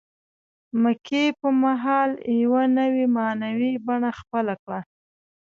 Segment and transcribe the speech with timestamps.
[0.81, 2.09] مکې په مهال
[2.41, 4.79] یوه نوې معنوي بڼه خپله کړه.